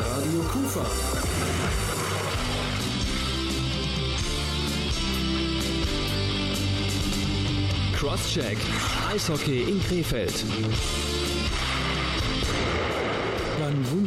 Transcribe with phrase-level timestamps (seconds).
[0.00, 0.84] Radio Kufa.
[7.94, 8.58] Crosscheck.
[9.12, 11.17] Eishockey in Krefeld.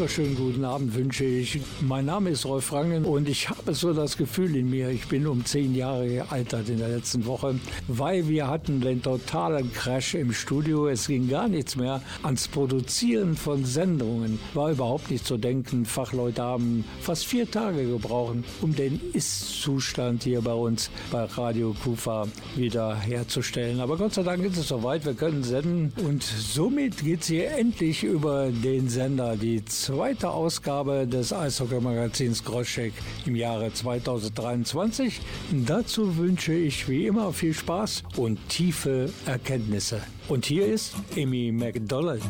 [0.02, 1.60] Wunderschönen guten Abend wünsche ich.
[1.82, 5.28] Mein Name ist Rolf Rangen und ich habe so das Gefühl in mir, ich bin
[5.28, 10.34] um zehn Jahre gealtert in der letzten Woche, weil wir hatten den totalen Crash im
[10.34, 10.88] Studio.
[10.88, 14.40] Es ging gar nichts mehr ans Produzieren von Sendungen.
[14.56, 15.86] War überhaupt nicht zu denken.
[15.86, 22.28] Fachleute haben fast vier Tage gebraucht, um den Ist-Zustand hier bei uns bei Radio Kufa
[22.56, 23.80] wieder herzustellen.
[23.80, 27.52] Aber Gott sei Dank ist es soweit, wir können senden und somit geht es hier
[27.52, 32.94] endlich über den Sender die zweite Ausgabe des Eishockey-Magazins Groschek
[33.26, 35.20] im Jahre 2023.
[35.68, 40.02] Dazu wünsche ich wie immer viel Spaß und tiefe Erkenntnisse.
[40.30, 42.24] Und hier ist Amy McDonald.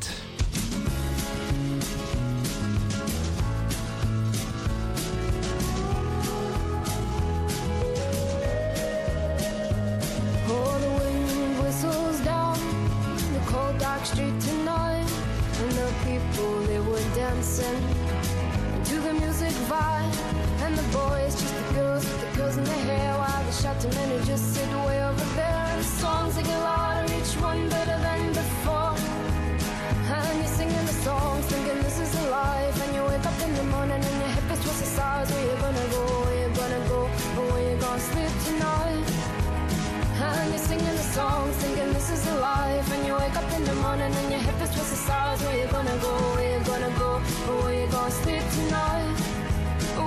[43.31, 46.11] wake up in the morning and your head is twisted sides Where you gonna go,
[46.35, 47.19] where you gonna go?
[47.63, 49.17] Where you gonna sleep tonight?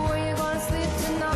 [0.09, 1.35] Where you gonna sleep tonight?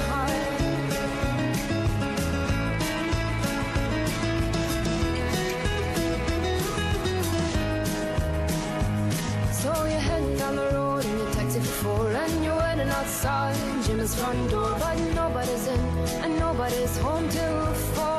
[9.52, 13.56] So you're heading down the road in your taxi for four And you're waiting outside.
[13.84, 15.80] Jim's front door But nobody's in
[16.24, 18.17] and nobody's home till four.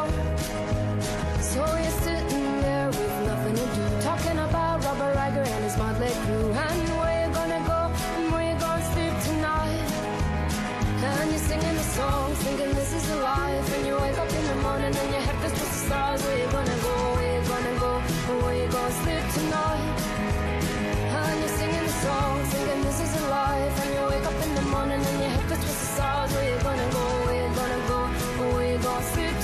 [24.09, 26.27] wake up in the morning and your head feels twisted.
[26.33, 27.03] Where you gonna go?
[27.25, 27.99] Where you gonna go?
[28.55, 29.38] Where you gonna sleep?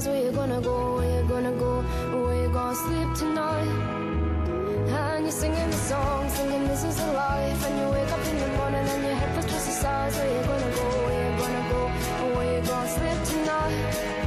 [0.00, 1.82] eyes Where you gonna go, where you gonna go
[2.22, 3.68] Where you gonna sleep tonight.
[4.88, 7.66] And you're singing the song, singing this is a life.
[7.66, 10.46] And you wake up in the morning and your head for the eyes Where you
[10.46, 11.82] gonna go, where you gonna go
[12.36, 14.19] Where you gonna sleep tonight.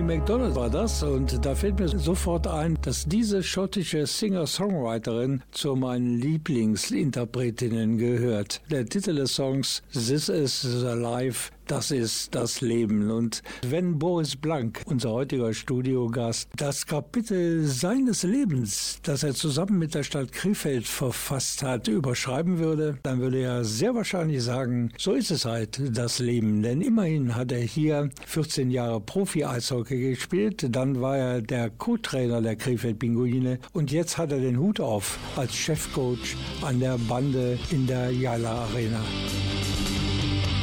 [0.00, 5.76] Amy McDonald war das und da fällt mir sofort ein, dass diese schottische Singer-Songwriterin zu
[5.76, 8.62] meinen Lieblingsinterpretinnen gehört.
[8.70, 13.10] Der Titel des Songs This is the Life das ist das Leben.
[13.10, 19.94] Und wenn Boris Blank, unser heutiger Studiogast, das Kapitel seines Lebens, das er zusammen mit
[19.94, 25.30] der Stadt Krefeld verfasst hat, überschreiben würde, dann würde er sehr wahrscheinlich sagen, so ist
[25.30, 26.62] es halt das Leben.
[26.62, 32.56] Denn immerhin hat er hier 14 Jahre Profi-Eishockey gespielt, dann war er der Co-Trainer der
[32.56, 37.86] Krefeld Pinguine und jetzt hat er den Hut auf als Chefcoach an der Bande in
[37.86, 39.00] der Jala Arena.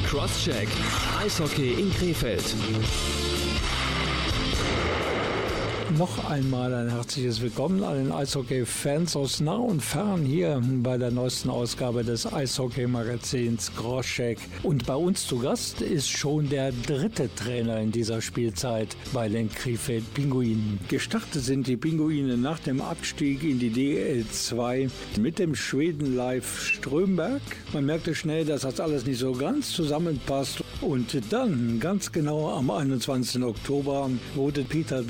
[0.08, 0.70] Crosscheck.
[1.20, 3.27] Eishockey in Krefeld.
[5.96, 11.50] Noch einmal ein herzliches Willkommen allen Eishockey-Fans aus nah und fern hier bei der neuesten
[11.50, 14.38] Ausgabe des Eishockey-Magazins Groschek.
[14.64, 19.50] Und bei uns zu Gast ist schon der dritte Trainer in dieser Spielzeit bei den
[19.50, 20.78] Krefeld Pinguinen.
[20.90, 24.90] Gestartet sind die Pinguine nach dem Abstieg in die DL2
[25.20, 27.42] mit dem Schweden Live Strömberg.
[27.72, 30.64] Man merkte schnell, dass das alles nicht so ganz zusammenpasst.
[30.82, 33.42] Und dann, ganz genau am 21.
[33.42, 35.02] Oktober, wurde Peter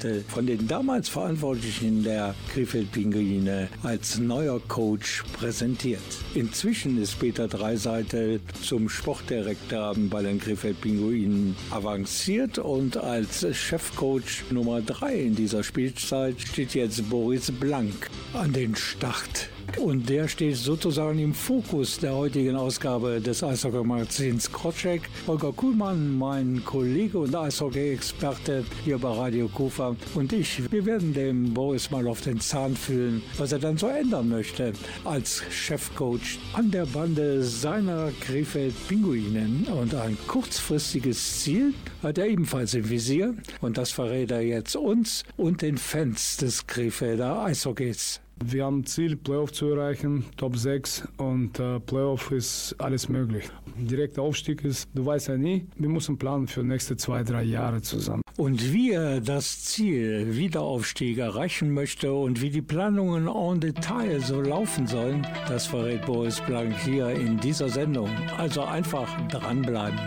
[0.00, 6.00] Dreiseite von den damals Verantwortlichen der Krefeld Pinguine als neuer Coach präsentiert.
[6.34, 14.80] Inzwischen ist Peter Dreiseitel zum Sportdirektor bei den Krefeld Pinguinen avanciert und als Chefcoach Nummer
[14.80, 19.48] 3 in dieser Spielzeit steht jetzt Boris Blank an den Start.
[19.78, 25.02] Und der steht sozusagen im Fokus der heutigen Ausgabe des Eishockey-Magazins Krotschek.
[25.26, 31.54] Holger Kuhlmann, mein Kollege und Eishockey-Experte hier bei Radio Kufa und ich, wir werden dem
[31.54, 34.72] Boris mal auf den Zahn fühlen, was er dann so ändern möchte
[35.04, 39.66] als Chefcoach an der Bande seiner Krefeld Pinguinen.
[39.66, 45.24] Und ein kurzfristiges Ziel hat er ebenfalls im Visier und das verrät er jetzt uns
[45.36, 48.20] und den Fans des Krefelder Eishockeys.
[48.42, 53.44] Wir haben Ziel, Playoff zu erreichen, Top 6 und äh, Playoff ist alles möglich.
[53.76, 57.82] Direkter Aufstieg ist, du weißt ja nie, wir müssen planen für nächste zwei, drei Jahre
[57.82, 58.22] zusammen.
[58.38, 64.40] Und wie er das Ziel Wiederaufstieg erreichen möchte und wie die Planungen en Detail so
[64.40, 68.08] laufen sollen, das verrät Boris Blank hier in dieser Sendung.
[68.38, 69.98] Also einfach dranbleiben.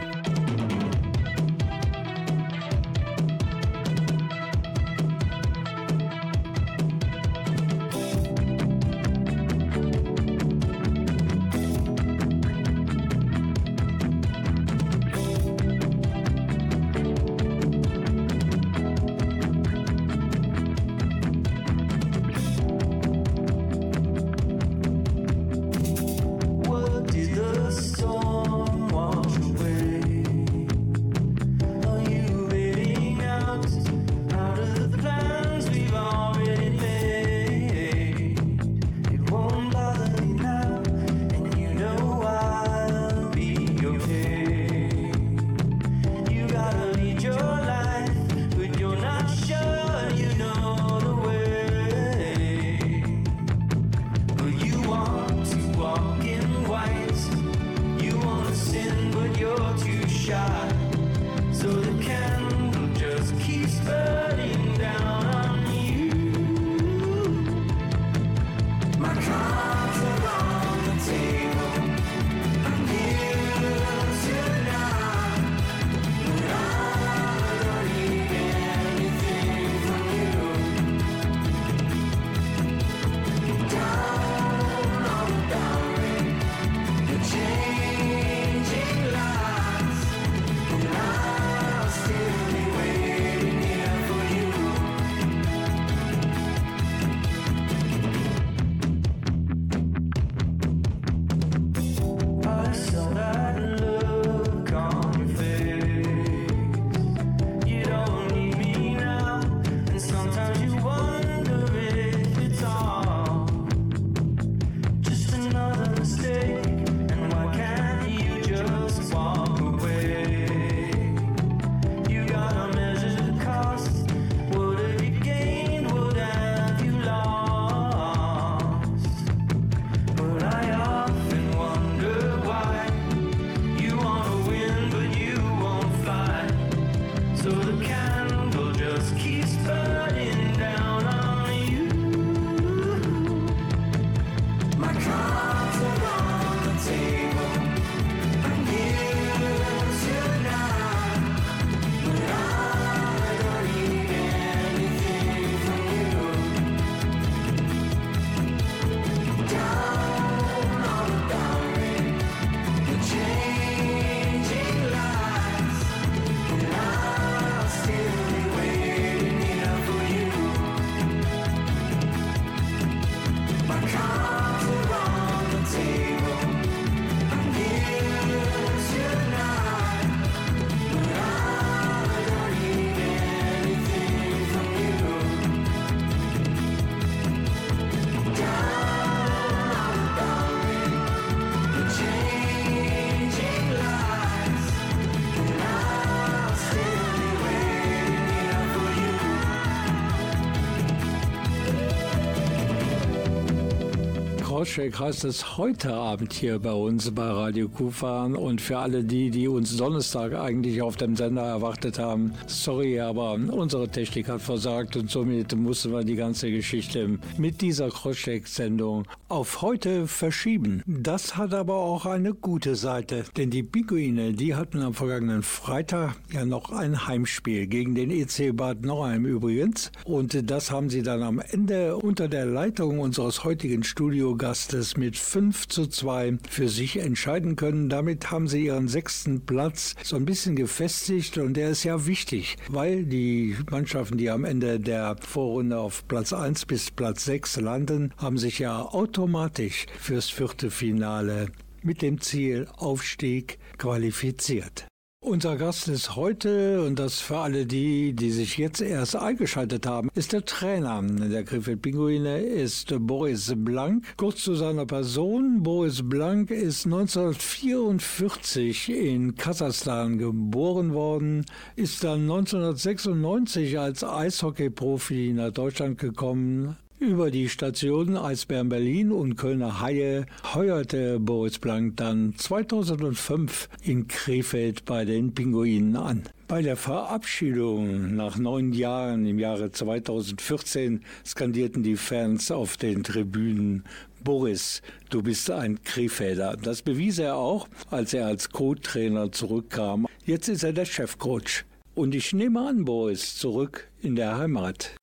[204.64, 208.28] Crosscheck heißt es heute Abend hier bei uns bei Radio Kufa.
[208.28, 213.34] Und für alle die, die uns Donnerstag eigentlich auf dem Sender erwartet haben, sorry, aber
[213.34, 219.62] unsere Technik hat versagt und somit mussten wir die ganze Geschichte mit dieser Crosscheck-Sendung auf
[219.62, 220.82] heute verschieben.
[220.88, 226.16] Das hat aber auch eine gute Seite, denn die Pinguine, die hatten am vergangenen Freitag
[226.32, 229.92] ja noch ein Heimspiel gegen den EC Bad Nauheim übrigens.
[230.06, 234.53] Und das haben sie dann am Ende unter der Leitung unseres heutigen Studiogastes
[234.98, 237.90] mit 5 zu 2 für sich entscheiden können.
[237.90, 242.58] Damit haben sie ihren sechsten Platz so ein bisschen gefestigt und der ist ja wichtig,
[242.70, 248.14] weil die Mannschaften, die am Ende der Vorrunde auf Platz 1 bis Platz 6 landen,
[248.18, 251.48] haben sich ja automatisch fürs vierte Finale
[251.82, 254.86] mit dem Ziel Aufstieg qualifiziert.
[255.26, 260.10] Unser Gast ist heute, und das für alle die, die sich jetzt erst eingeschaltet haben,
[260.16, 264.04] ist der Trainer der Krefeld Pinguine, ist Boris Blank.
[264.18, 265.64] Kurz zu seiner Person.
[265.64, 271.46] Boris Blank ist 1944 in Kasachstan geboren worden,
[271.78, 279.82] ist dann 1996 als Eishockeyprofi nach Deutschland gekommen, über die Stationen Eisbären Berlin und Kölner
[279.82, 286.24] Haie heuerte Boris Blank dann 2005 in Krefeld bei den Pinguinen an.
[286.48, 293.84] Bei der Verabschiedung nach neun Jahren im Jahre 2014 skandierten die Fans auf den Tribünen
[294.24, 296.56] Boris, du bist ein Krefelder.
[296.56, 300.08] Das bewies er auch, als er als Co-Trainer zurückkam.
[300.26, 301.66] Jetzt ist er der Chefcoach.
[301.96, 304.96] Und ich nehme an, Boris, zurück in der Heimat.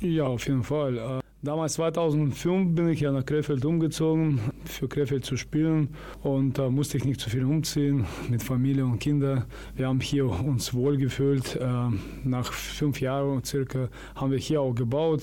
[0.00, 1.20] Ja, auf jeden Fall.
[1.40, 5.88] Äh, Damals 2005 bin ich ja nach Krefeld umgezogen, für Krefeld zu spielen
[6.22, 9.44] und da musste ich nicht zu viel umziehen mit Familie und Kindern.
[9.76, 11.56] Wir haben hier uns wohlgefühlt.
[11.56, 11.64] Äh,
[12.24, 15.22] nach fünf Jahren circa haben wir hier auch gebaut.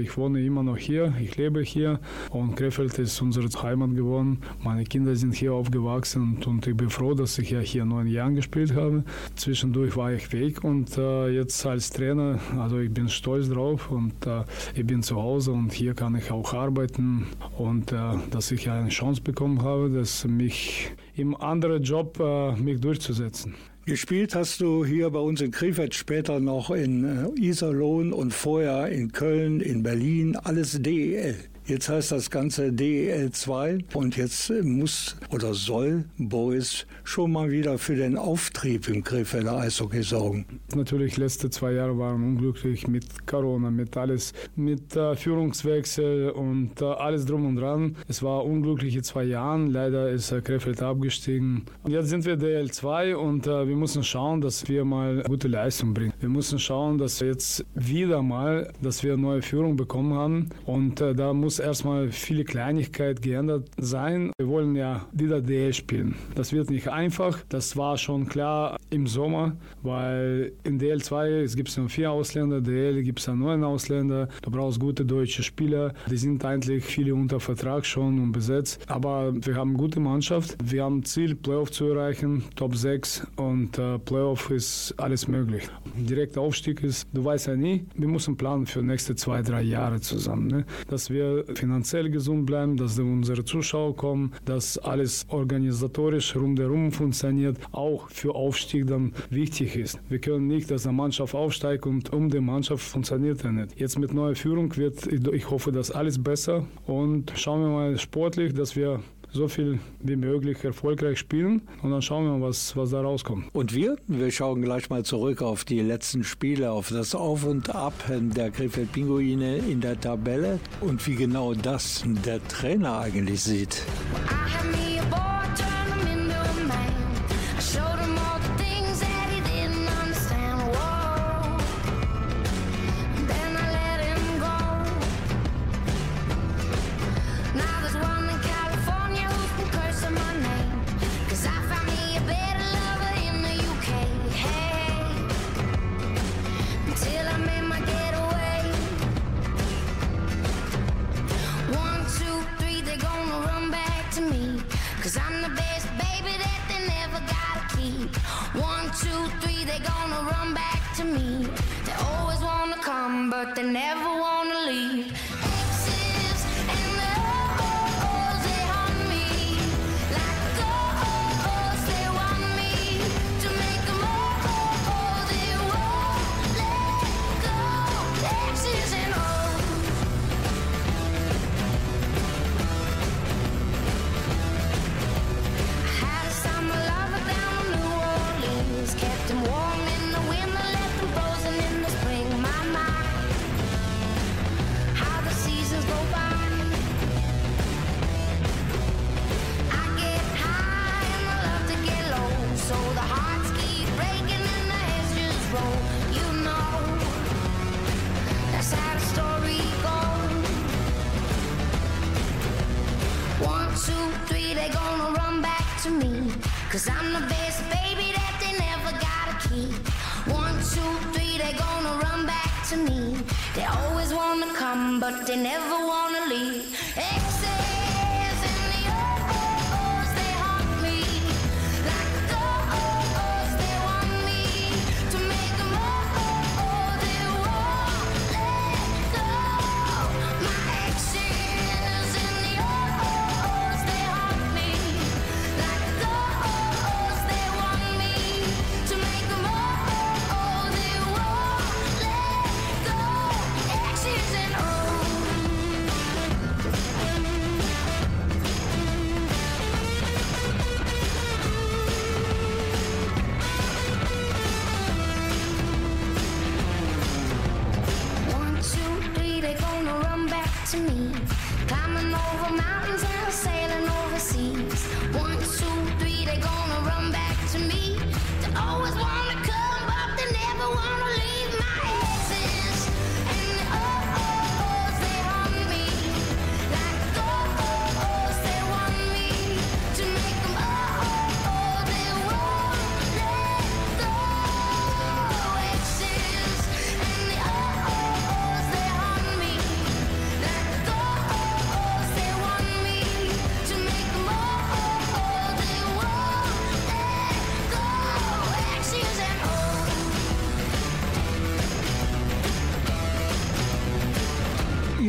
[0.00, 4.40] Ich wohne immer noch hier, ich lebe hier und Krefeld ist unsere Heimat geworden.
[4.62, 8.34] Meine Kinder sind hier aufgewachsen und ich bin froh, dass ich ja hier neun Jahre
[8.34, 9.04] gespielt habe.
[9.36, 14.26] Zwischendurch war ich weg und äh, jetzt als Trainer, also ich bin stolz drauf und
[14.26, 14.44] äh,
[14.74, 17.96] ich bin zu Hause und hier kann ich auch arbeiten und äh,
[18.30, 23.54] dass ich eine Chance bekommen habe, dass mich im anderen Job äh, mich durchzusetzen.
[23.86, 28.88] Gespielt hast du hier bei uns in Krefeld, später noch in äh, Iserlohn und vorher
[28.88, 31.36] in Köln, in Berlin, alles DEL.
[31.68, 37.76] Jetzt heißt das Ganze DEL 2 und jetzt muss oder soll Boris schon mal wieder
[37.76, 40.46] für den Auftrieb im Krefelder Eishockey sorgen.
[40.76, 46.84] Natürlich, letzte zwei Jahre waren unglücklich mit Corona, mit alles, mit äh, Führungswechsel und äh,
[46.84, 47.96] alles drum und dran.
[48.06, 49.66] Es war unglückliche zwei Jahre.
[49.66, 51.64] Leider ist äh, Krefeld abgestiegen.
[51.82, 55.48] Und jetzt sind wir DL 2 und äh, wir müssen schauen, dass wir mal gute
[55.48, 56.12] Leistung bringen.
[56.20, 61.00] Wir müssen schauen, dass wir jetzt wieder mal, dass wir neue Führung bekommen haben und
[61.00, 64.30] äh, da muss muss erstmal viele Kleinigkeiten geändert sein.
[64.36, 66.14] Wir wollen ja wieder DL spielen.
[66.34, 67.42] Das wird nicht einfach.
[67.48, 73.02] Das war schon klar im Sommer, weil in DL2 gibt es nur vier Ausländer, DL
[73.02, 74.28] gibt es neun Ausländer.
[74.42, 75.94] Du brauchst gute deutsche Spieler.
[76.10, 78.84] Die sind eigentlich viele unter Vertrag schon und besetzt.
[78.88, 80.56] Aber wir haben eine gute Mannschaft.
[80.62, 85.68] Wir haben Ziel, Playoff zu erreichen, Top 6 und äh, Playoff ist alles möglich.
[85.96, 89.62] Direkter Aufstieg ist, du weißt ja nie, wir müssen planen für die nächsten zwei, drei
[89.62, 90.48] Jahre zusammen.
[90.48, 90.66] Ne?
[90.88, 98.08] Dass wir finanziell gesund bleiben, dass unsere Zuschauer kommen, dass alles organisatorisch rundherum funktioniert, auch
[98.10, 99.98] für Aufstieg dann wichtig ist.
[100.08, 103.78] Wir können nicht, dass eine Mannschaft aufsteigt und um die Mannschaft funktioniert er nicht.
[103.78, 108.54] Jetzt mit neuer Führung wird, ich hoffe, dass alles besser und schauen wir mal sportlich,
[108.54, 109.00] dass wir
[109.36, 113.46] so viel wie möglich erfolgreich spielen und dann schauen wir mal, was, was da rauskommt.
[113.52, 113.96] Und wir?
[114.08, 118.50] Wir schauen gleich mal zurück auf die letzten Spiele, auf das Auf und Ab der
[118.50, 123.82] Krefeld Pinguine in der Tabelle und wie genau das der Trainer eigentlich sieht.
[124.26, 125.35] Cause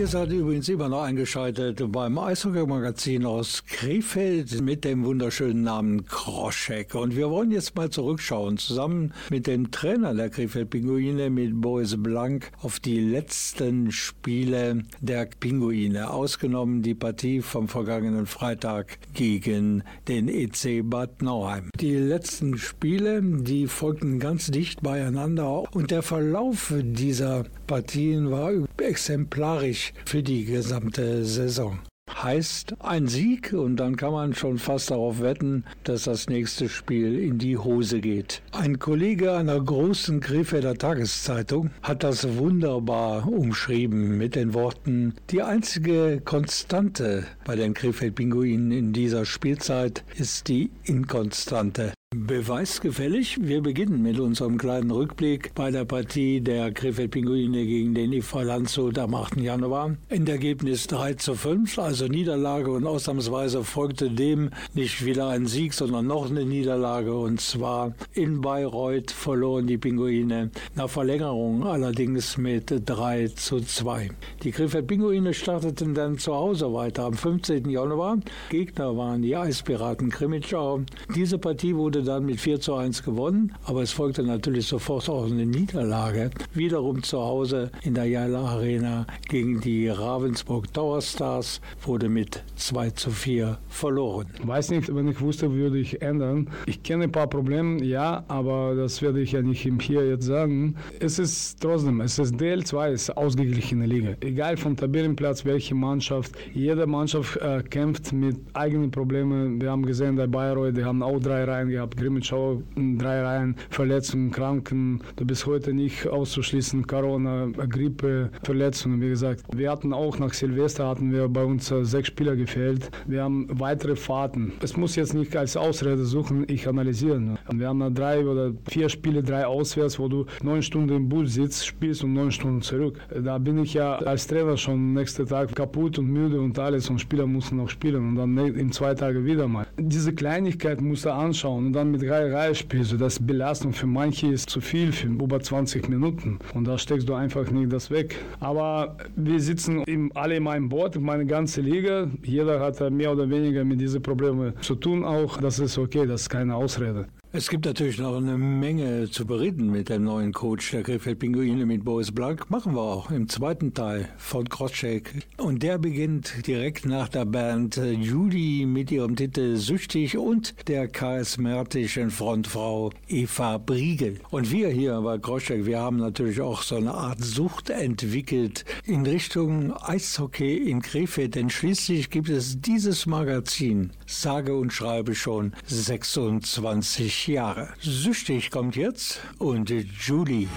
[0.07, 6.95] Ihr seid übrigens immer noch eingeschaltet beim Eishockey-Magazin aus Krefeld mit dem wunderschönen Namen Kroschek.
[6.95, 12.51] Und wir wollen jetzt mal zurückschauen, zusammen mit dem Trainer der Krefeld-Pinguine, mit Boris Blank,
[12.61, 16.09] auf die letzten Spiele der Pinguine.
[16.09, 21.69] Ausgenommen die Partie vom vergangenen Freitag gegen den EC Bad Nauheim.
[21.81, 29.91] Die letzten Spiele, die folgten ganz dicht beieinander und der Verlauf dieser Partien war exemplarisch
[30.05, 31.79] für die gesamte Saison.
[32.09, 37.19] Heißt ein Sieg und dann kann man schon fast darauf wetten, dass das nächste Spiel
[37.19, 38.41] in die Hose geht.
[38.53, 46.21] Ein Kollege einer großen Krefelder Tageszeitung hat das wunderbar umschrieben mit den Worten, die einzige
[46.23, 51.91] Konstante bei den Krefeld-Pinguinen in dieser Spielzeit ist die Inkonstante.
[52.25, 53.37] Beweisgefällig.
[53.39, 58.97] Wir beginnen mit unserem kleinen Rückblick bei der Partie der Krefeld-Pinguine gegen den IV Landshut
[58.97, 59.37] am 8.
[59.37, 59.95] Januar.
[60.09, 66.07] Endergebnis 3 zu 5, also Niederlage und ausnahmsweise folgte dem nicht wieder ein Sieg, sondern
[66.07, 73.27] noch eine Niederlage und zwar in Bayreuth verloren die Pinguine nach Verlängerung allerdings mit 3
[73.27, 74.09] zu 2.
[74.41, 77.69] Die Krefeld-Pinguine starteten dann zu Hause weiter am 15.
[77.69, 78.17] Januar.
[78.49, 80.81] Gegner waren die Eispiraten Krimitschau.
[81.13, 85.25] Diese Partie wurde dann mit 4 zu 1 gewonnen, aber es folgte natürlich sofort auch
[85.25, 86.31] eine Niederlage.
[86.53, 92.91] Wiederum zu Hause in der Jaila Arena gegen die Ravensburg Tower Stars wurde mit 2
[92.91, 94.27] zu 4 verloren.
[94.43, 96.49] Weiß nicht, wenn ich wusste, würde ich ändern.
[96.65, 100.75] Ich kenne ein paar Probleme, ja, aber das werde ich ja nicht hier jetzt sagen.
[100.99, 104.15] Es ist trotzdem, es ist DL2, es ist ausgeglichene Liga.
[104.21, 109.61] Egal vom Tabellenplatz, welche Mannschaft, jede Mannschaft äh, kämpft mit eigenen Problemen.
[109.61, 112.61] Wir haben gesehen, bei Bayreuth, die haben auch drei Reihen gehabt, Grimmitschau
[112.97, 115.01] drei Reihen, Verletzungen, Kranken.
[115.15, 119.43] Du bist heute nicht auszuschließen, Corona, Grippe, Verletzungen, wie gesagt.
[119.55, 122.89] Wir hatten auch nach Silvester hatten wir bei uns äh, sechs Spieler gefehlt.
[123.05, 124.53] Wir haben weitere Fahrten.
[124.61, 127.37] Es muss jetzt nicht als Ausrede suchen, ich analysiere.
[127.51, 131.65] Wir haben drei oder vier Spiele, drei auswärts, wo du neun Stunden im Bus sitzt,
[131.65, 132.99] spielst und neun Stunden zurück.
[133.23, 136.99] Da bin ich ja als Trainer schon nächsten Tag kaputt und müde und alles und
[136.99, 139.67] Spieler mussten noch spielen und dann ne- in zwei Tagen wieder mal.
[139.77, 142.97] Diese Kleinigkeit musst du anschauen dann mit drei Reihen spielst du.
[142.97, 147.13] Das Belastung für manche ist zu viel, für über 20 Minuten und da steckst du
[147.13, 148.15] einfach nicht das weg.
[148.39, 152.07] Aber wir sitzen im, alle in meinem Boot, meine ganze Liga.
[152.23, 155.37] Jeder hat mehr oder weniger mit diesen Problemen zu tun auch.
[155.37, 157.05] Das ist okay, das ist keine Ausrede.
[157.33, 161.65] Es gibt natürlich noch eine Menge zu bereden mit dem neuen Coach der Krefeld Pinguine
[161.65, 162.49] mit Boris Blank.
[162.49, 165.13] Machen wir auch im zweiten Teil von Crosscheck.
[165.35, 170.87] Und der beginnt direkt nach der Band äh, Judy mit ihrem Titel Süchtig und der
[170.87, 174.21] charismatischen Frontfrau Eva Briegel.
[174.31, 179.05] Und wir hier bei Crosscheck, wir haben natürlich auch so eine Art Sucht entwickelt in
[179.05, 181.35] Richtung Eishockey in Krefeld.
[181.35, 187.69] Denn schließlich gibt es dieses Magazin, sage und schreibe schon 26 Jahre.
[187.79, 190.47] Süchtig kommt jetzt und Julie.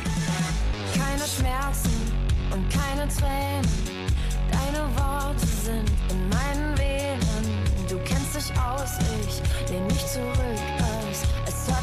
[0.95, 1.91] Keine Schmerzen
[2.53, 3.69] und keine Tränen.
[4.51, 7.89] Deine Worte sind in meinen Venen.
[7.89, 10.61] Du kennst dich aus, ich lehn mich zurück.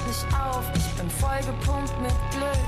[0.08, 2.64] nicht auf, ich bin voll gepumpt mit Glück.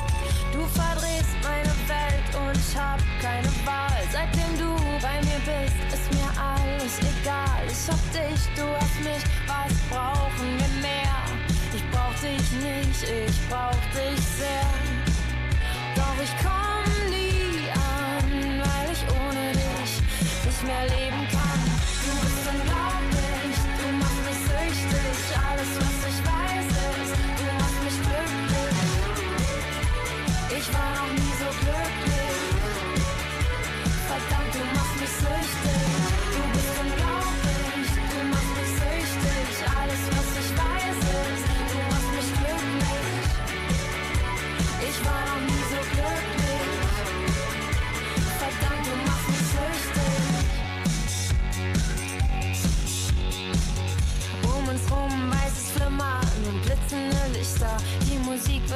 [0.52, 4.02] Du verdrehst meine Welt und ich hab keine Wahl.
[4.12, 7.64] Seitdem du bei mir bist, ist mir alles egal.
[7.68, 11.39] Ich hab dich, du hast mich, was brauchen wir mehr?
[11.92, 14.70] Ich brauch dich nicht, ich brauch dich sehr.
[15.96, 19.92] Doch ich komm nie an, weil ich ohne dich
[20.46, 21.62] nicht mehr leben kann.
[22.06, 25.18] Du bist unglaublich, du machst mich süchtig.
[25.50, 26.70] Alles, was ich weiß,
[27.02, 27.19] ist,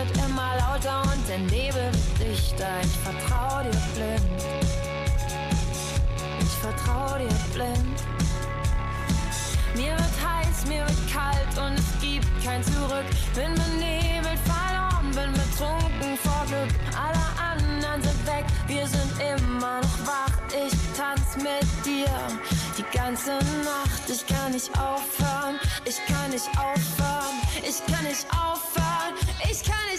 [0.04, 2.70] wird immer lauter und der Nebel wird dichter.
[2.82, 4.44] Ich vertrau dir blind.
[6.42, 8.04] Ich vertrau dir blind.
[9.76, 13.06] Mir wird heiß, mir wird kalt und es gibt kein Zurück.
[13.34, 16.74] Bin benebelt, verloren, bin betrunken vor Glück.
[16.96, 20.34] Alle anderen sind weg, wir sind immer noch wach.
[20.50, 22.10] Ich tanz mit dir
[22.78, 23.32] die ganze
[23.64, 24.04] Nacht.
[24.08, 27.36] Ich kann nicht aufhören, ich kann nicht aufhören,
[27.68, 29.16] ich kann nicht aufhören,
[29.50, 29.93] ich kann nicht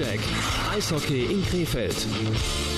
[0.00, 0.20] Crosscheck.
[0.72, 2.69] Eishockey in Krefeld.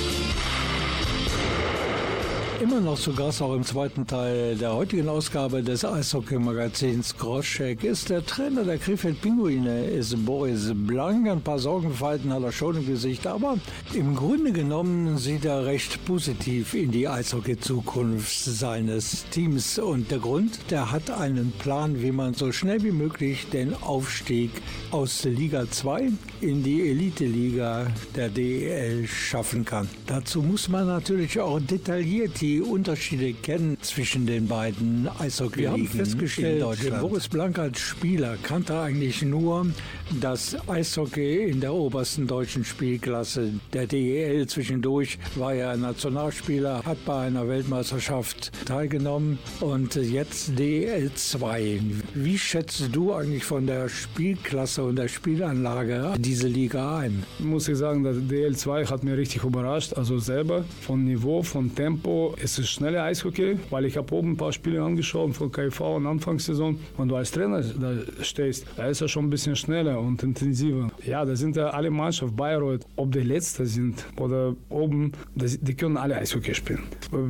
[2.72, 8.08] Immer noch zu Gast, auch im zweiten Teil der heutigen Ausgabe des Eishockey-Magazins Crosscheck, ist
[8.08, 11.28] der Trainer der Krefeld Pinguine, ist Boris Blank.
[11.28, 13.58] Ein paar Sorgenfalten hat er schon im Gesicht, aber
[13.92, 19.78] im Grunde genommen sieht er recht positiv in die Eishockey-Zukunft seines Teams.
[19.78, 24.50] Und der Grund, der hat einen Plan, wie man so schnell wie möglich den Aufstieg
[24.92, 26.08] aus Liga 2
[26.40, 29.90] in die Elite-Liga der DEL schaffen kann.
[30.06, 35.88] Dazu muss man natürlich auch detailliert die Unterschiede kennen zwischen den beiden Eishockey-Ligen Wir haben
[35.88, 37.00] festgestellt, in Deutschland.
[37.00, 39.66] Boris Blank als Spieler kannte eigentlich nur
[40.20, 44.46] das Eishockey in der obersten deutschen Spielklasse der DEL.
[44.46, 51.80] Zwischendurch war er Nationalspieler, hat bei einer Weltmeisterschaft teilgenommen und jetzt DEL 2.
[52.14, 57.22] Wie schätzt du eigentlich von der Spielklasse und der Spielanlage diese Liga ein?
[57.52, 59.92] muss ich sagen, der DL2 hat mir richtig überrascht.
[59.94, 62.34] Also selber von Niveau, von Tempo.
[62.42, 66.06] Es ist schnelle Eishockey, weil ich habe oben ein paar Spiele angeschaut von KV in
[66.06, 66.78] Anfangssaison.
[66.96, 70.90] Wenn du als Trainer da stehst, da ist er schon ein bisschen schneller und intensiver.
[71.04, 75.96] Ja, da sind ja alle Mannschaften, Bayreuth, ob die Letzte sind oder oben, die können
[75.96, 76.82] alle Eishockey spielen.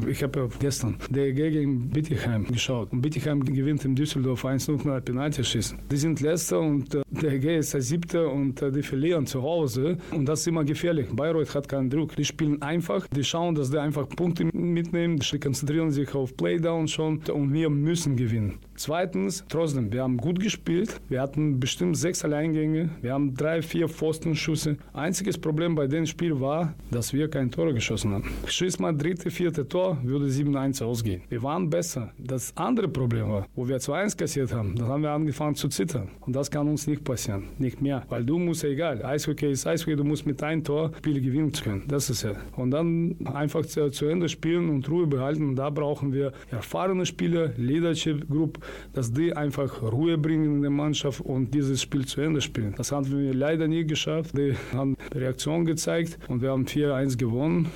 [0.09, 5.05] Ich habe ja gestern DEG gegen Bittigheim geschaut und Bittigheim gewinnt in Düsseldorf 1-0 nach
[5.05, 5.79] Penaltyschießen.
[5.91, 9.99] Die sind Letzter und äh, DEG ist der Siebte und äh, die verlieren zu Hause
[10.13, 11.09] und das ist immer gefährlich.
[11.13, 12.17] Bayreuth hat keinen Druck.
[12.17, 16.89] Die spielen einfach, die schauen, dass die einfach Punkte mitnehmen, die konzentrieren sich auf Playdown
[16.89, 18.59] schon und wir müssen gewinnen.
[18.85, 21.01] Zweitens, trotzdem, wir haben gut gespielt.
[21.09, 22.91] Wir hatten bestimmt sechs Alleingänge.
[23.01, 24.77] Wir haben drei, vier Pfostenschüsse.
[24.93, 28.29] Einziges Problem bei dem Spiel war, dass wir kein Tor geschossen haben.
[28.45, 31.23] Schieß mal dritte, vierte Tor, würde 7-1 ausgehen.
[31.29, 32.11] Wir waren besser.
[32.19, 36.09] Das andere Problem war, wo wir 2-1 kassiert haben, da haben wir angefangen zu zittern.
[36.19, 37.51] Und das kann uns nicht passieren.
[37.59, 38.03] Nicht mehr.
[38.09, 41.85] Weil du musst, egal, Eishockey ist Eishockey, du musst mit einem Tor Spiele gewinnen können.
[41.87, 42.33] Das ist ja.
[42.57, 45.51] Und dann einfach zu Ende spielen und Ruhe behalten.
[45.51, 48.59] Und da brauchen wir erfahrene Spieler, Leadership Group,
[48.93, 52.75] dass die einfach Ruhe bringen in der Mannschaft und dieses Spiel zu Ende spielen.
[52.77, 54.37] Das haben wir leider nie geschafft.
[54.37, 57.71] Die haben Reaktion gezeigt und wir haben 4-1 gewonnen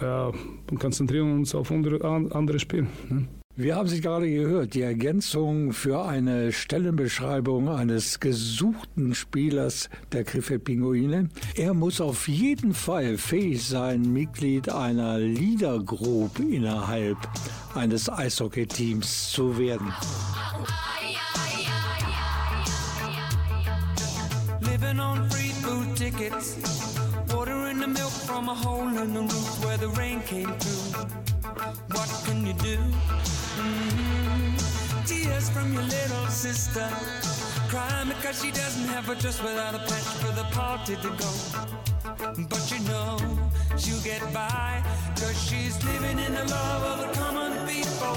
[0.00, 0.30] äh,
[0.70, 2.86] und konzentrieren uns auf unsere, andere Spiele.
[3.08, 3.28] Ne?
[3.60, 10.64] Wir haben Sie gerade gehört, die Ergänzung für eine Stellenbeschreibung eines gesuchten Spielers der Krefeld
[10.64, 11.28] Pinguine.
[11.56, 17.18] Er muss auf jeden Fall fähig sein, Mitglied einer Leader Group innerhalb
[17.74, 19.92] eines Eishockey-Teams zu werden.
[24.62, 26.56] Living on free food tickets,
[27.80, 31.00] the milk from a hole in the roof where the rain came through.
[31.96, 32.76] What can you do?
[33.56, 35.04] Mm-hmm.
[35.06, 36.86] Tears from your little sister.
[37.68, 41.32] Crying because she doesn't have a dress without a patch for the party to go.
[42.50, 43.18] But you know
[43.78, 44.82] she'll get by.
[45.16, 48.16] Cause she's living in the love of the common people.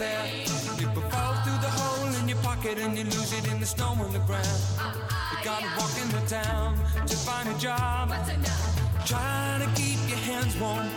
[0.00, 0.26] There.
[0.78, 3.92] People fall through the hole in your pocket and you lose it in the snow
[4.04, 4.60] on the ground.
[5.30, 6.68] You gotta walk in the town
[7.06, 8.08] to find a job.
[9.04, 10.88] Trying to keep your hands warm.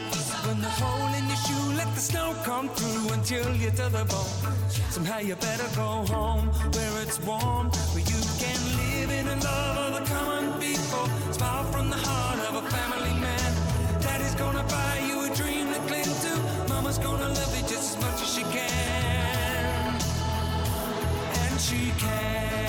[0.47, 4.05] When the hole in your shoe, let the snow come through until you're to the
[4.11, 4.33] bone.
[4.95, 9.77] Somehow you better go home where it's warm, where you can live in the love
[9.85, 11.05] of the common people.
[11.37, 13.49] Smile from the heart of a family man.
[14.01, 16.33] Daddy's gonna buy you a dream to cling to.
[16.71, 17.82] Mama's gonna love you just
[21.73, 22.62] she can.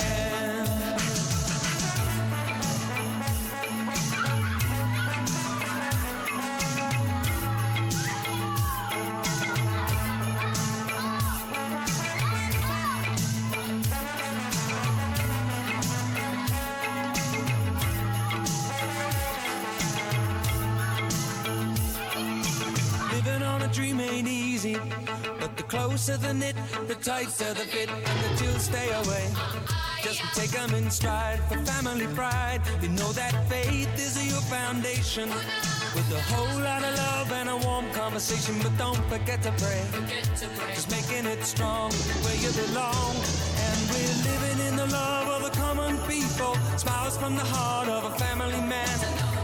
[25.95, 26.55] The knit,
[26.87, 29.31] the tighter the fit, and the chills stay away.
[30.03, 32.61] Just take them in stride for family pride.
[32.81, 35.29] You know that faith is your foundation.
[35.95, 39.81] With a whole lot of love and a warm conversation, but don't forget to pray.
[40.73, 41.91] Just making it strong
[42.23, 43.15] where you belong.
[43.65, 46.55] And we're living in the love of the common people.
[46.75, 48.99] Smiles from the heart of a family man.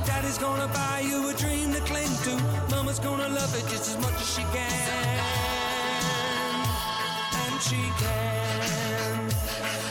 [0.05, 2.33] Daddy's gonna buy you a dream to cling to.
[2.75, 5.60] Mama's gonna love it just as much as she can.
[7.61, 9.29] She can.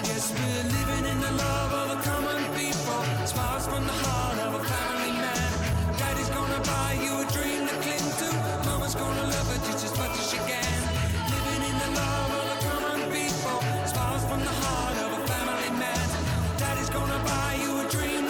[0.02, 3.02] Yes, we're living in the love of the common people.
[3.24, 5.52] Smiles from the heart of a family man.
[5.96, 8.28] Daddy's gonna buy you a dream to cling to.
[8.66, 10.80] Mama's gonna love it just as much as she can.
[11.30, 13.58] Living in the love of the common people.
[13.86, 16.06] Smiles from the heart of a family man.
[16.58, 18.29] Daddy's gonna buy you a dream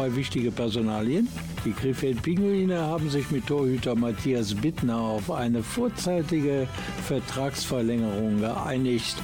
[0.00, 1.28] zwei wichtige Personalien.
[1.66, 6.66] Die Krefeld-Pinguine haben sich mit Torhüter Matthias Bittner auf eine vorzeitige
[7.04, 9.16] Vertragsverlängerung geeinigt.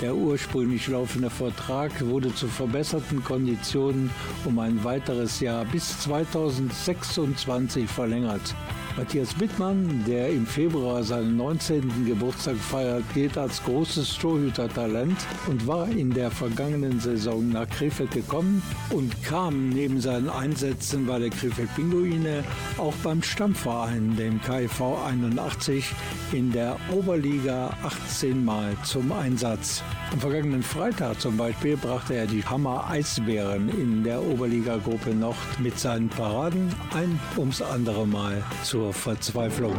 [0.00, 4.10] Der ursprünglich laufende Vertrag wurde zu verbesserten Konditionen
[4.46, 8.54] um ein weiteres Jahr bis 2026 verlängert.
[8.96, 12.04] Matthias Bittmann, der im Februar seinen 19.
[12.04, 15.16] Geburtstag feiert, gilt als großes Torhütertalent
[15.46, 21.18] und war in der vergangenen Saison nach Krefeld gekommen und kam neben seinen Einsätzen bei
[21.18, 22.44] der Krefeld Pinguine
[22.76, 25.86] auch beim Stammverein, dem KIV 81,
[26.32, 29.82] in der Oberliga 18 Mal zum Einsatz.
[30.12, 35.78] Am vergangenen Freitag zum Beispiel brachte er die Hammer Eisbären in der Oberliga-Gruppe Nord mit
[35.78, 39.76] seinen Paraden ein ums andere Mal zur Verzweiflung.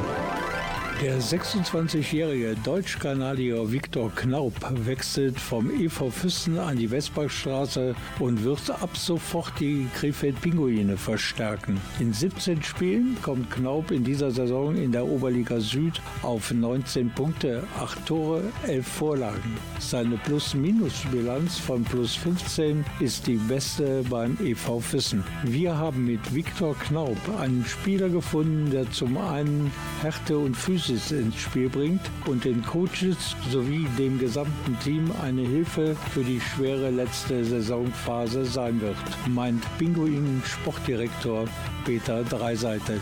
[1.02, 4.54] Der 26-jährige Deutsch-Kanadier Viktor Knaup
[4.86, 11.82] wechselt vom EV Füssen an die Westbachstraße und wird ab sofort die Krefeld-Pinguine verstärken.
[12.00, 17.64] In 17 Spielen kommt Knaup in dieser Saison in der Oberliga Süd auf 19 Punkte,
[17.80, 19.58] 8 Tore, 11 Vorlagen.
[19.80, 25.24] Seine Plus-Minus-Bilanz von plus 15 ist die beste beim EV Füssen.
[25.44, 29.72] Wir haben mit Viktor Knaup einen Spieler gefunden, der zum einen
[30.02, 35.96] Härte und Physis ins Spiel bringt und den Coaches sowie dem gesamten Team eine Hilfe
[36.14, 41.46] für die schwere letzte Saisonphase sein wird, meint Pinguin Sportdirektor
[41.86, 43.00] Peter Dreiseite.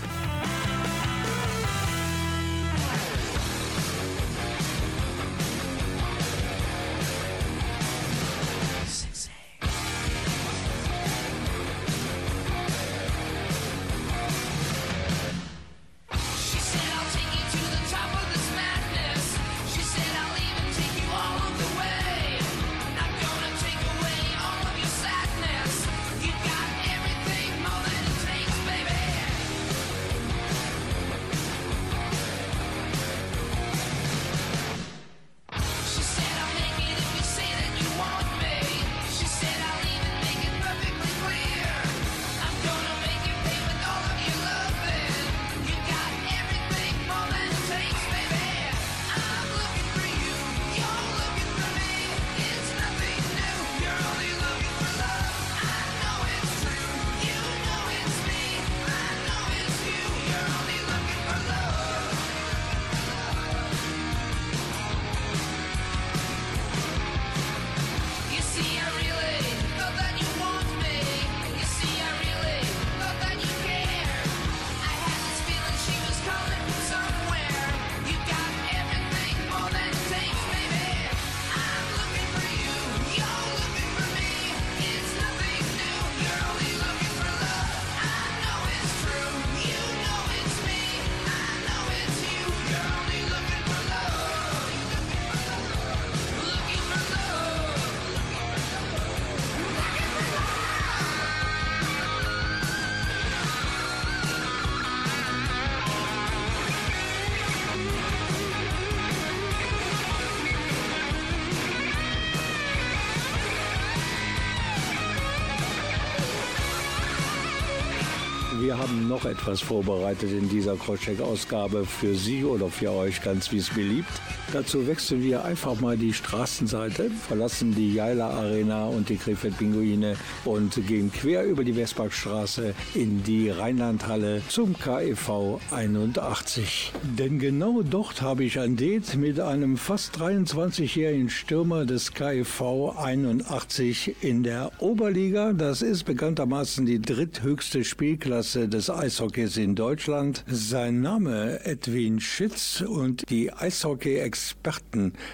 [119.21, 124.09] Noch etwas vorbereitet in dieser Crosscheck-Ausgabe für Sie oder für euch, ganz wie es beliebt.
[124.51, 130.15] Dazu wechseln wir einfach mal die Straßenseite, verlassen die Jaila Arena und die Krefeld Pinguine
[130.45, 136.91] und gehen quer über die Westparkstraße in die Rheinlandhalle zum KEV 81.
[137.17, 144.15] Denn genau dort habe ich ein Date mit einem fast 23-jährigen Stürmer des KEV 81
[144.21, 145.53] in der Oberliga.
[145.53, 150.43] Das ist bekanntermaßen die dritthöchste Spielklasse Klasse des Eishockeys in Deutschland.
[150.47, 154.40] Sein Name Edwin Schitz und die Eishockey-Experten,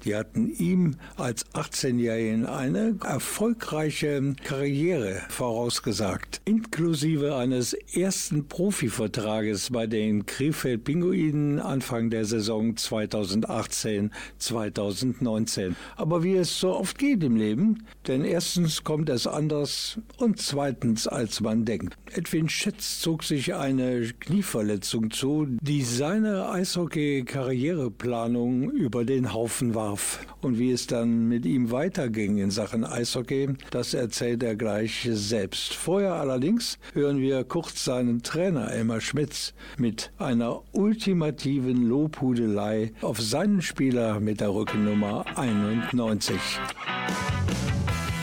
[0.06, 10.26] die hatten ihm als 18-Jährigen eine erfolgreiche Karriere vorausgesagt, inklusive eines ersten Profivertrages bei den
[10.26, 15.76] Krefeld Pinguinen Anfang der Saison 2018-2019.
[15.96, 21.08] Aber wie es so oft geht im Leben, denn erstens kommt es anders und zweitens
[21.08, 21.96] als man denkt.
[22.14, 30.20] Edwin Schitz zog sich eine Knieverletzung zu, die seine Eishockey-Karriereplanung über den Haufen warf.
[30.42, 35.74] Und wie es dann mit ihm weiterging in Sachen Eishockey, das erzählt er gleich selbst.
[35.74, 43.62] Vorher allerdings hören wir kurz seinen Trainer Elmar Schmitz mit einer ultimativen Lobhudelei auf seinen
[43.62, 46.36] Spieler mit der Rückennummer 91.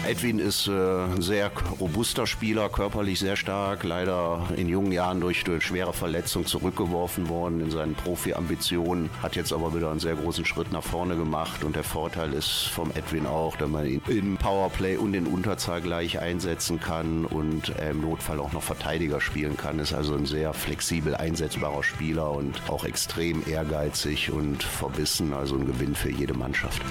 [0.07, 1.51] Edwin ist äh, ein sehr
[1.81, 7.61] robuster Spieler, körperlich sehr stark, leider in jungen Jahren durch, durch schwere Verletzung zurückgeworfen worden
[7.61, 11.75] in seinen Profi-Ambitionen, hat jetzt aber wieder einen sehr großen Schritt nach vorne gemacht und
[11.75, 16.19] der Vorteil ist vom Edwin auch, dass man ihn im Powerplay und in Unterzahl gleich
[16.19, 20.53] einsetzen kann und äh, im Notfall auch noch Verteidiger spielen kann, ist also ein sehr
[20.53, 26.83] flexibel einsetzbarer Spieler und auch extrem ehrgeizig und verbissen, also ein Gewinn für jede Mannschaft.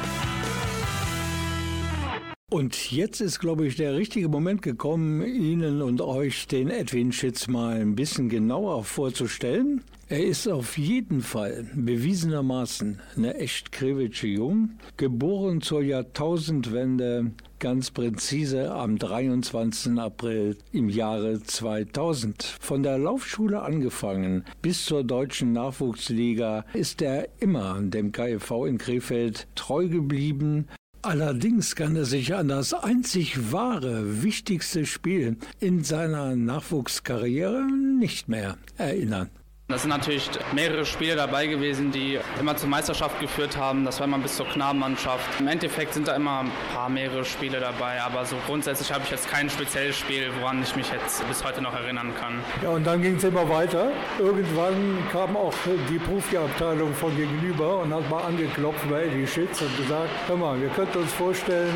[2.54, 7.48] Und jetzt ist, glaube ich, der richtige Moment gekommen, Ihnen und euch den Edwin Schitz
[7.48, 9.82] mal ein bisschen genauer vorzustellen.
[10.08, 18.72] Er ist auf jeden Fall bewiesenermaßen eine echt Krewitsche Jung, geboren zur Jahrtausendwende ganz präzise
[18.72, 19.98] am 23.
[19.98, 22.44] April im Jahre 2000.
[22.60, 29.48] Von der Laufschule angefangen bis zur deutschen Nachwuchsliga ist er immer dem KfV in Krefeld
[29.56, 30.68] treu geblieben,
[31.06, 37.68] Allerdings kann er sich an das einzig wahre, wichtigste Spiel in seiner Nachwuchskarriere
[38.00, 39.30] nicht mehr erinnern.
[39.70, 43.86] Das sind natürlich mehrere Spiele dabei gewesen, die immer zur Meisterschaft geführt haben.
[43.86, 45.40] Das war immer bis zur Knabenmannschaft.
[45.40, 49.12] Im Endeffekt sind da immer ein paar mehrere Spiele dabei, aber so grundsätzlich habe ich
[49.12, 52.44] jetzt kein spezielles Spiel, woran ich mich jetzt bis heute noch erinnern kann.
[52.62, 53.92] Ja, und dann ging es immer weiter.
[54.20, 55.54] Irgendwann kam auch
[55.90, 60.60] die Profiabteilung von gegenüber und hat mal angeklopft bei Eddie Schitz und gesagt, hör mal,
[60.60, 61.74] wir könnten uns vorstellen,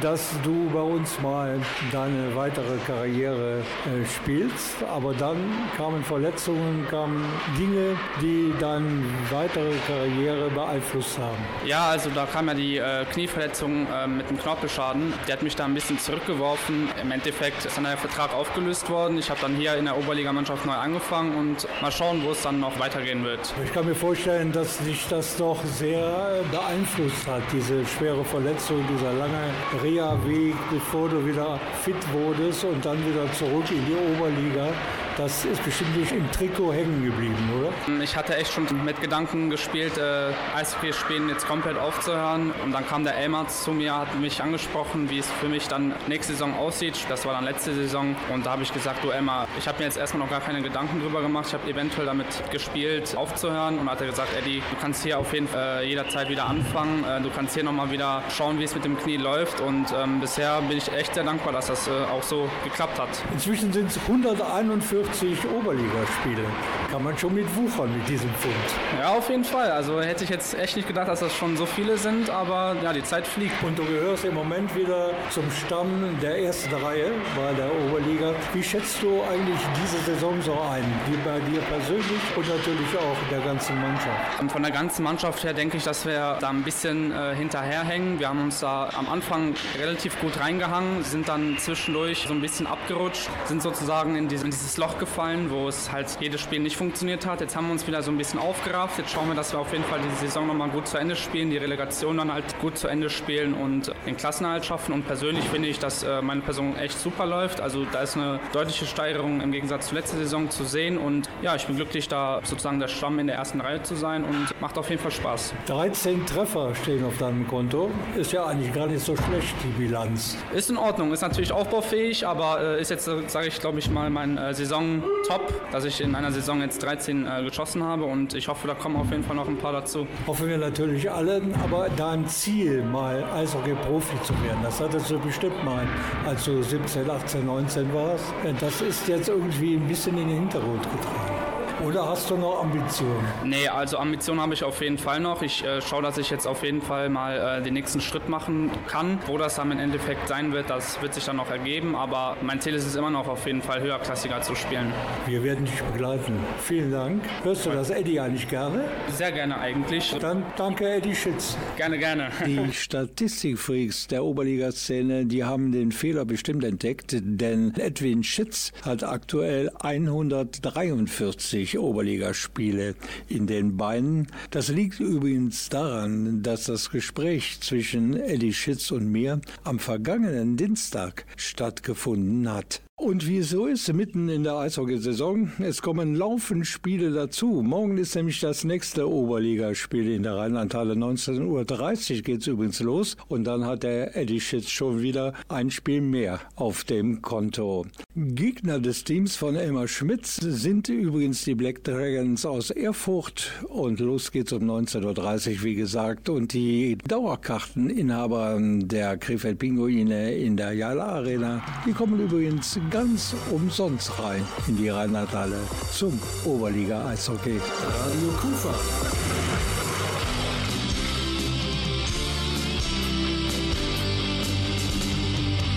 [0.00, 1.60] dass du bei uns mal
[1.90, 4.84] deine weitere Karriere äh, spielst.
[4.84, 5.36] Aber dann
[5.76, 7.23] kamen Verletzungen, kamen
[7.58, 11.38] Dinge, die dann weitere Karriere beeinflusst haben?
[11.64, 15.12] Ja, also da kam ja die äh, Knieverletzung äh, mit dem Knorpelschaden.
[15.26, 16.88] Die hat mich da ein bisschen zurückgeworfen.
[17.00, 19.18] Im Endeffekt ist dann der Vertrag aufgelöst worden.
[19.18, 22.60] Ich habe dann hier in der Oberligamannschaft neu angefangen und mal schauen, wo es dann
[22.60, 23.54] noch weitergehen wird.
[23.64, 29.12] Ich kann mir vorstellen, dass dich das doch sehr beeinflusst hat, diese schwere Verletzung, dieser
[29.12, 29.50] lange
[29.82, 34.68] Reha-Weg, bevor du wieder fit wurdest und dann wieder zurück in die Oberliga.
[35.16, 38.02] Das ist bestimmt nicht im Trikot hängen geblieben, oder?
[38.02, 42.52] Ich hatte echt schon mit Gedanken gespielt, äh, Eishockey spielen jetzt komplett aufzuhören.
[42.62, 45.94] Und dann kam der Elmar zu mir, hat mich angesprochen, wie es für mich dann
[46.06, 47.06] nächste Saison aussieht.
[47.08, 48.16] Das war dann letzte Saison.
[48.32, 50.62] Und da habe ich gesagt, du Elmar, ich habe mir jetzt erstmal noch gar keine
[50.62, 51.46] Gedanken drüber gemacht.
[51.48, 53.78] Ich habe eventuell damit gespielt, aufzuhören.
[53.78, 57.04] Und hat er gesagt, Eddie, du kannst hier auf jeden Fall äh, jederzeit wieder anfangen.
[57.04, 59.60] Äh, du kannst hier nochmal wieder schauen, wie es mit dem Knie läuft.
[59.60, 63.10] Und ähm, bisher bin ich echt sehr dankbar, dass das äh, auch so geklappt hat.
[63.32, 66.44] Inzwischen sind es 141 40 Oberligaspiele.
[66.90, 68.54] Kann man schon mit wuchern mit diesem Fund.
[68.98, 69.70] Ja, auf jeden Fall.
[69.70, 72.92] Also hätte ich jetzt echt nicht gedacht, dass das schon so viele sind, aber ja,
[72.94, 73.62] die Zeit fliegt.
[73.62, 78.32] Und du gehörst im Moment wieder zum Stamm der ersten Reihe bei der Oberliga.
[78.54, 80.82] Wie schätzt du eigentlich diese Saison so ein?
[81.06, 84.40] Die bei dir persönlich und natürlich auch der ganzen Mannschaft?
[84.40, 88.18] Und von der ganzen Mannschaft her denke ich, dass wir da ein bisschen äh, hinterherhängen.
[88.18, 92.66] Wir haben uns da am Anfang relativ gut reingehangen, sind dann zwischendurch so ein bisschen
[92.66, 96.76] abgerutscht, sind sozusagen in, dieses, in dieses Loch gefallen, wo es halt jedes Spiel nicht
[96.76, 96.93] funktioniert
[97.26, 97.40] hat.
[97.40, 98.98] Jetzt haben wir uns wieder so ein bisschen aufgerafft.
[98.98, 101.50] Jetzt schauen wir, dass wir auf jeden Fall die Saison nochmal gut zu Ende spielen,
[101.50, 104.92] die Relegation dann halt gut zu Ende spielen und den Klassenerhalt schaffen.
[104.92, 107.60] Und persönlich finde ich, dass äh, meine Person echt super läuft.
[107.60, 110.96] Also da ist eine deutliche Steigerung im Gegensatz zur letzten Saison zu sehen.
[110.96, 114.22] Und ja, ich bin glücklich, da sozusagen der Stamm in der ersten Reihe zu sein
[114.22, 115.52] und macht auf jeden Fall Spaß.
[115.66, 117.90] 13 Treffer stehen auf deinem Konto.
[118.16, 120.36] Ist ja eigentlich gar nicht so schlecht, die Bilanz.
[120.54, 124.10] Ist in Ordnung, ist natürlich aufbaufähig, aber äh, ist jetzt, sage ich, glaube ich mal,
[124.10, 128.34] mein äh, Saison top, dass ich in einer Saison jetzt 13 äh, geschossen habe und
[128.34, 130.06] ich hoffe, da kommen auf jeden Fall noch ein paar dazu.
[130.26, 135.64] Hoffen wir natürlich alle, aber dein Ziel, mal Eishockey-Profi zu werden, das hattest du bestimmt
[135.64, 135.86] mal,
[136.26, 138.24] als du 17, 18, 19 warst.
[138.60, 141.43] Das ist jetzt irgendwie ein bisschen in den Hintergrund getragen.
[141.86, 143.24] Oder hast du noch Ambitionen?
[143.44, 145.42] Nee, also Ambitionen habe ich auf jeden Fall noch.
[145.42, 148.70] Ich äh, schaue, dass ich jetzt auf jeden Fall mal äh, den nächsten Schritt machen
[148.88, 149.18] kann.
[149.26, 151.94] Wo das dann im Endeffekt sein wird, das wird sich dann noch ergeben.
[151.94, 154.92] Aber mein Ziel ist es immer noch, auf jeden Fall höherklassiger zu spielen.
[155.26, 156.38] Wir werden dich begleiten.
[156.62, 157.22] Vielen Dank.
[157.42, 158.84] Hörst du das Eddie eigentlich gerne?
[159.08, 160.16] Sehr gerne eigentlich.
[160.18, 161.56] Dann danke Eddie Schütz.
[161.76, 162.30] Gerne, gerne.
[162.46, 169.70] Die Statistikfreaks der Oberligaszene, die haben den Fehler bestimmt entdeckt, denn Edwin Schütz hat aktuell
[169.80, 172.94] 143 Oberligaspiele
[173.28, 174.28] in den Beinen.
[174.50, 181.26] Das liegt übrigens daran, dass das Gespräch zwischen Eddie Schitz und mir am vergangenen Dienstag
[181.36, 182.83] stattgefunden hat.
[182.96, 187.60] Und wie es so ist, mitten in der Eishockeysaison, es kommen laufend Spiele dazu.
[187.60, 190.94] Morgen ist nämlich das nächste Oberligaspiel in der Rheinlandhalle.
[190.94, 193.16] 19.30 Uhr geht es übrigens los.
[193.26, 197.84] Und dann hat der Eddie Schitz schon wieder ein Spiel mehr auf dem Konto.
[198.14, 203.50] Gegner des Teams von Elmar Schmitz sind übrigens die Black Dragons aus Erfurt.
[203.68, 206.28] Und los geht's um 19.30 Uhr, wie gesagt.
[206.28, 214.18] Und die Dauerkarteninhaber der Krefeld Pinguine in der Jala Arena, die kommen übrigens ganz umsonst
[214.18, 215.60] rein in die Rheinlandhalle
[215.92, 217.60] zum Oberliga Eishockey.
[217.60, 218.74] Radio Kufa.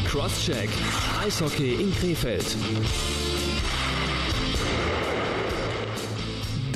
[0.06, 0.70] Crosscheck.
[1.22, 2.56] Eishockey in Krefeld.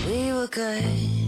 [0.09, 1.28] We were good,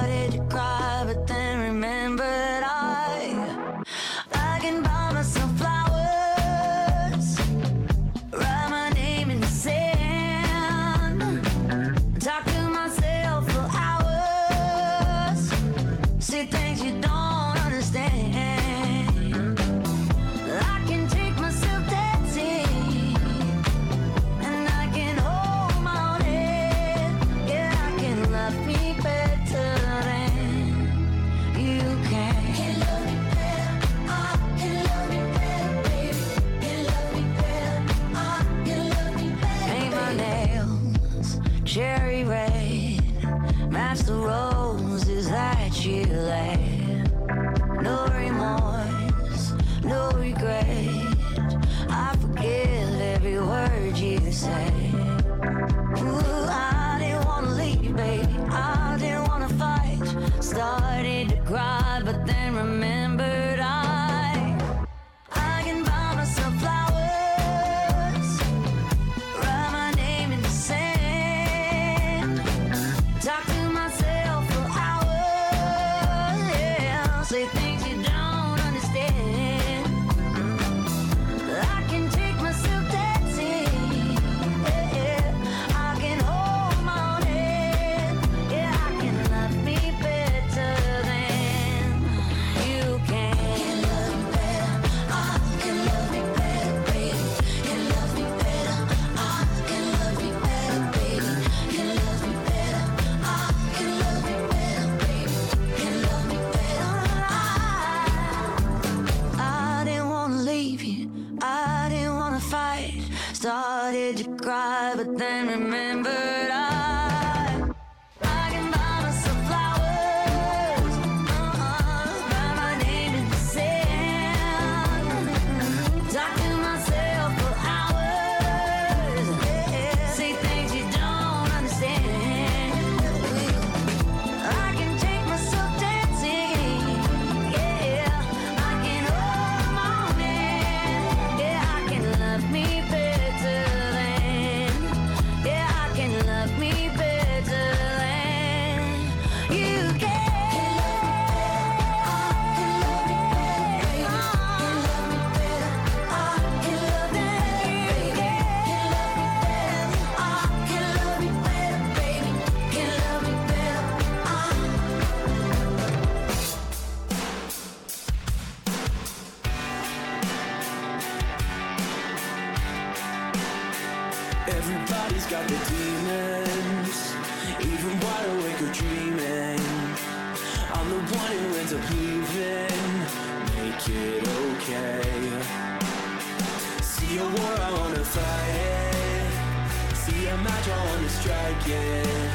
[191.71, 192.31] again.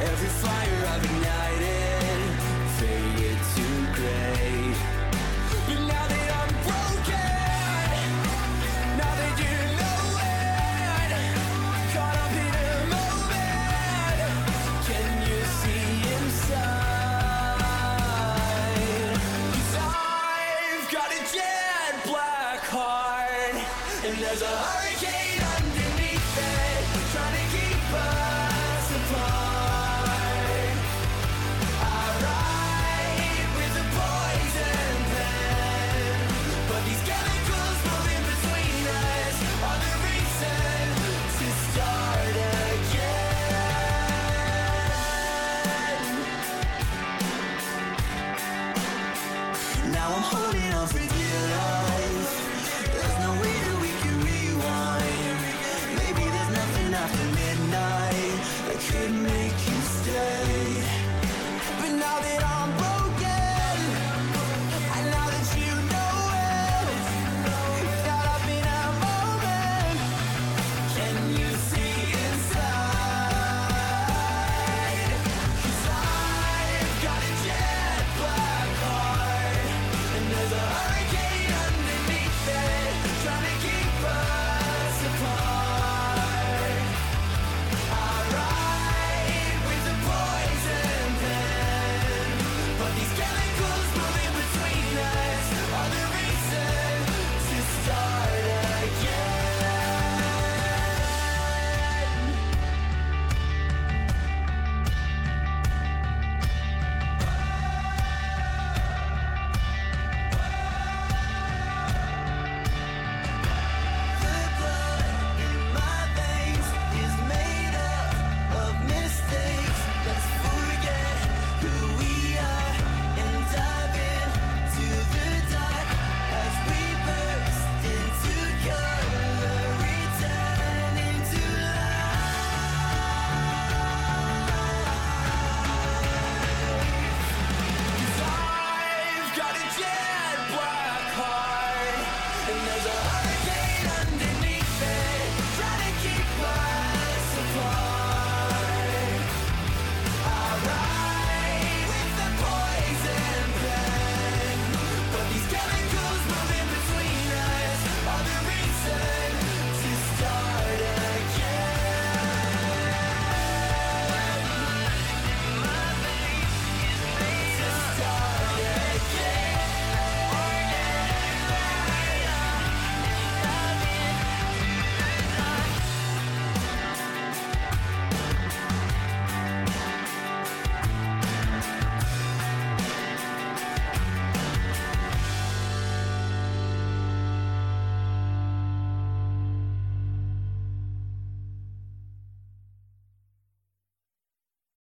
[0.00, 2.25] Every fire I've ignited.